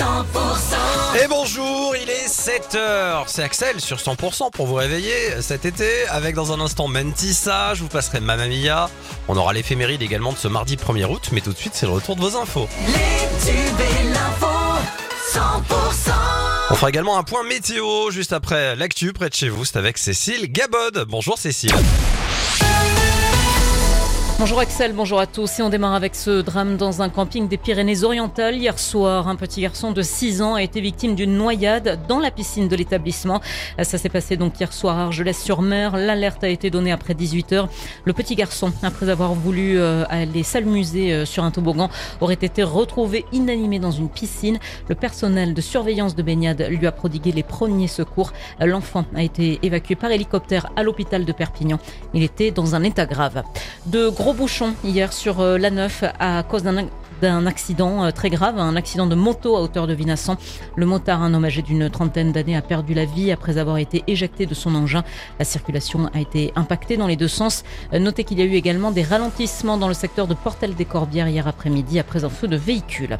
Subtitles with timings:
[0.00, 3.24] Et bonjour, il est 7h.
[3.26, 7.82] C'est Axel sur 100% pour vous réveiller cet été avec dans un instant Mentissa, je
[7.82, 8.88] vous passerai Mamma Mia.
[9.28, 11.92] On aura l'éphéméride également de ce mardi 1er août, mais tout de suite c'est le
[11.92, 12.66] retour de vos infos.
[12.86, 14.46] Les tubes et l'info,
[15.34, 16.12] 100%.
[16.70, 19.98] On fera également un point météo juste après l'actu près de chez vous, c'est avec
[19.98, 21.04] Cécile Gabod.
[21.08, 21.74] Bonjour Cécile.
[24.40, 25.58] Bonjour Axel, bonjour à tous.
[25.58, 28.56] Et on démarre avec ce drame dans un camping des Pyrénées-Orientales.
[28.56, 32.30] Hier soir, un petit garçon de 6 ans a été victime d'une noyade dans la
[32.30, 33.42] piscine de l'établissement.
[33.82, 35.94] Ça s'est passé donc hier soir à Argelès-sur-Mer.
[35.98, 37.68] L'alerte a été donnée après 18h.
[38.06, 41.90] Le petit garçon, après avoir voulu euh, aller s'amuser euh, sur un toboggan,
[42.22, 44.58] aurait été retrouvé inanimé dans une piscine.
[44.88, 48.32] Le personnel de surveillance de baignade lui a prodigué les premiers secours.
[48.58, 51.78] L'enfant a été évacué par hélicoptère à l'hôpital de Perpignan.
[52.14, 53.42] Il était dans un état grave.
[53.84, 56.86] De gros bouchons hier sur euh, l'A9 à cause d'un
[57.20, 60.36] d'un accident euh, très grave, un accident de moto à hauteur de Vinassan.
[60.76, 64.02] Le motard, un homme âgé d'une trentaine d'années, a perdu la vie après avoir été
[64.06, 65.04] éjecté de son engin.
[65.38, 67.62] La circulation a été impactée dans les deux sens.
[67.92, 70.84] Euh, Notez qu'il y a eu également des ralentissements dans le secteur de Portel des
[70.84, 73.18] Corbières hier après-midi après un feu de véhicule.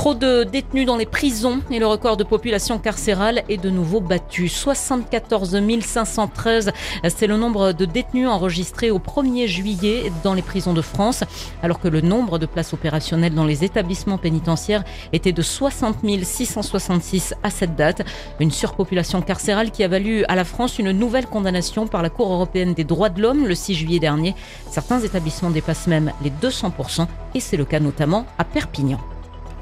[0.00, 4.00] Trop de détenus dans les prisons et le record de population carcérale est de nouveau
[4.00, 4.48] battu.
[4.48, 6.72] 74 513,
[7.14, 11.22] c'est le nombre de détenus enregistrés au 1er juillet dans les prisons de France,
[11.62, 17.34] alors que le nombre de places opérationnelles dans les établissements pénitentiaires était de 60 666
[17.42, 18.00] à cette date.
[18.40, 22.32] Une surpopulation carcérale qui a valu à la France une nouvelle condamnation par la Cour
[22.32, 24.34] européenne des droits de l'homme le 6 juillet dernier.
[24.70, 28.98] Certains établissements dépassent même les 200% et c'est le cas notamment à Perpignan.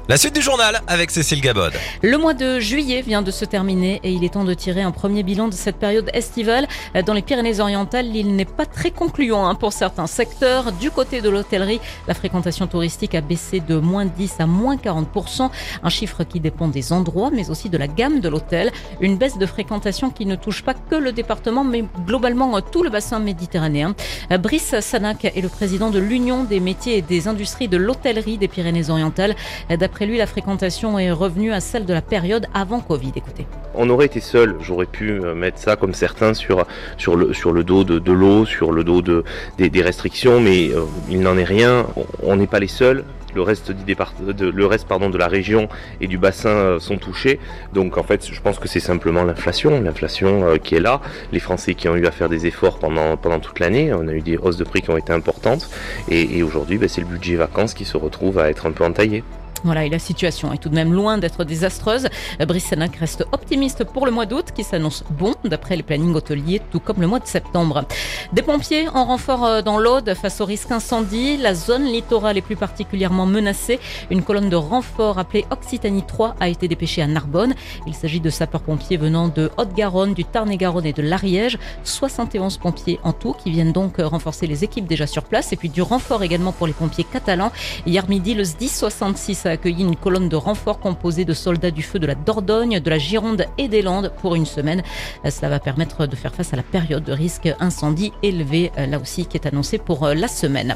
[0.09, 1.71] La suite du journal avec Cécile Gabod.
[2.01, 4.89] Le mois de juillet vient de se terminer et il est temps de tirer un
[4.89, 6.67] premier bilan de cette période estivale.
[7.05, 10.71] Dans les Pyrénées-Orientales, il n'est pas très concluant hein, pour certains secteurs.
[10.71, 15.51] Du côté de l'hôtellerie, la fréquentation touristique a baissé de moins 10 à moins 40%,
[15.83, 18.71] un chiffre qui dépend des endroits mais aussi de la gamme de l'hôtel.
[19.01, 22.89] Une baisse de fréquentation qui ne touche pas que le département mais globalement tout le
[22.89, 23.93] bassin méditerranéen.
[24.39, 28.47] Brice Sanac est le président de l'Union des métiers et des industries de l'hôtellerie des
[28.47, 29.35] Pyrénées-Orientales.
[29.69, 33.11] D'après Lui, la fréquentation est revenue à celle de la période avant Covid.
[33.17, 33.45] Écoutez.
[33.75, 36.65] On aurait été seul, j'aurais pu euh, mettre ça comme certains sur,
[36.97, 39.23] sur, le, sur le dos de, de l'eau, sur le dos de,
[39.57, 41.85] des, restrictions, mais euh, il n'en est rien.
[42.23, 43.03] On n'est pas les seuls
[43.35, 45.69] le reste du départ, de, le reste pardon de la région
[46.01, 47.39] et du bassin euh, sont touchés.
[47.73, 50.99] Donc en fait, je pense que c'est simplement l'inflation, l'inflation qui est là.
[51.31, 54.13] Les Français qui ont eu à faire des efforts pendant pendant toute l'année, on a
[54.13, 55.69] eu des hausses de prix qui ont été importantes
[56.09, 58.83] et, et aujourd'hui, ben, c'est le budget vacances qui se retrouve à être un peu
[58.83, 59.23] entaillé.
[59.63, 62.07] Voilà, et la situation est tout de même loin d'être désastreuse.
[62.47, 66.61] Brice Sénac reste optimiste pour le mois d'août qui s'annonce bon d'après les plannings hôteliers,
[66.71, 67.83] tout comme le mois de septembre.
[68.31, 71.37] Des pompiers en renfort euh, dans l'Aude face au risque incendie.
[71.37, 73.79] La zone littorale est plus particulièrement menacée.
[74.09, 77.53] Une colonne de renfort appelée Occitanie 3 a été dépêchée à Narbonne.
[77.85, 81.57] Il s'agit de sapeurs-pompiers venant de Haute-Garonne, du Tarn-et-Garonne et de l'Ariège.
[81.83, 85.69] 71 pompiers en tout qui viennent donc renforcer les équipes déjà sur place et puis
[85.69, 87.51] du renfort également pour les pompiers catalans.
[87.85, 91.83] Hier midi, le SDI 66 a accueilli une colonne de renfort composée de soldats du
[91.83, 94.83] feu de la Dordogne, de la Gironde et des Landes pour une semaine.
[95.29, 99.25] Cela va permettre de faire face à la période de risque incendie élevé, là aussi,
[99.25, 100.75] qui est annoncée pour la semaine.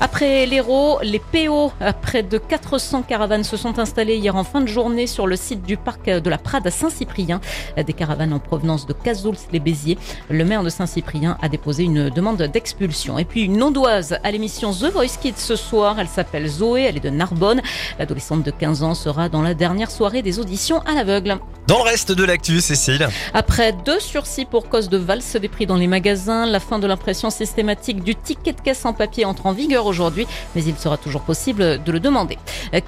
[0.00, 4.68] Après l'Hérault, les PO, près de 400 caravanes se sont installées hier en fin de
[4.68, 7.40] journée sur le site du parc de la Prade à Saint-Cyprien.
[7.76, 9.98] Des caravanes en provenance de Cazouls-les-Béziers.
[10.28, 13.18] Le maire de Saint-Cyprien a déposé une demande d'expulsion.
[13.18, 15.98] Et puis une ondoise à l'émission The Voice Kids ce soir.
[15.98, 17.62] Elle s'appelle Zoé, elle est de Narbonne.
[18.08, 21.38] L'adolescente de 15 ans sera dans la dernière soirée des auditions à l'aveugle.
[21.68, 23.10] Dans le reste de l'actu, Cécile.
[23.34, 26.86] Après deux sursis pour cause de valse des prix dans les magasins, la fin de
[26.86, 30.96] l'impression systématique du ticket de caisse en papier entre en vigueur aujourd'hui, mais il sera
[30.96, 32.38] toujours possible de le demander.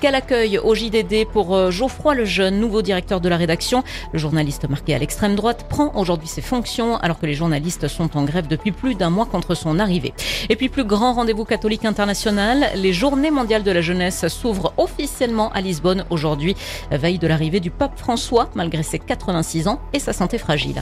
[0.01, 4.67] Quel accueil au JDD pour euh, Geoffroy Lejeune, nouveau directeur de la rédaction Le journaliste
[4.67, 8.47] marqué à l'extrême droite prend aujourd'hui ses fonctions alors que les journalistes sont en grève
[8.47, 10.15] depuis plus d'un mois contre son arrivée.
[10.49, 15.53] Et puis plus grand rendez-vous catholique international, les journées mondiales de la jeunesse s'ouvrent officiellement
[15.53, 16.57] à Lisbonne aujourd'hui,
[16.91, 20.81] veille de l'arrivée du pape François malgré ses 86 ans et sa santé fragile.